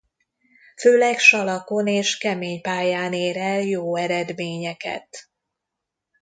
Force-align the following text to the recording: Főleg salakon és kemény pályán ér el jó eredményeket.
Főleg 0.77 1.19
salakon 1.19 1.87
és 1.87 2.17
kemény 2.17 2.61
pályán 2.61 3.13
ér 3.13 3.37
el 3.37 3.61
jó 3.61 3.95
eredményeket. 3.95 5.29